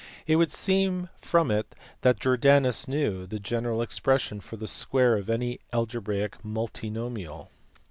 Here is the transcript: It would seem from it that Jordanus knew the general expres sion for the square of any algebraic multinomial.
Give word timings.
It 0.25 0.37
would 0.37 0.51
seem 0.51 1.09
from 1.15 1.51
it 1.51 1.75
that 2.01 2.19
Jordanus 2.19 2.87
knew 2.87 3.27
the 3.27 3.37
general 3.39 3.83
expres 3.83 4.23
sion 4.23 4.39
for 4.41 4.57
the 4.57 4.65
square 4.65 5.15
of 5.15 5.29
any 5.29 5.59
algebraic 5.71 6.41
multinomial. 6.43 7.49